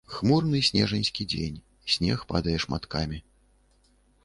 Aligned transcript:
Хмурны 0.13 0.61
снежаньскі 0.67 1.27
дзень, 1.33 1.59
снег 1.97 2.25
падае 2.33 2.57
шматкамі. 2.67 3.23